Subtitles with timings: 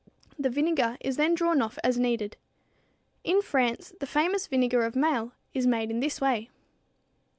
[0.39, 2.35] The vinegar is then drawn off as needed.
[3.23, 6.49] In France, the famous vinegar of Maille is made in this way.